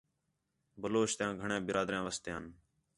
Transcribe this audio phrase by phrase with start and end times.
[0.81, 2.45] بلوچ تی گھݨیاں برادریاں وسدیاں ہِن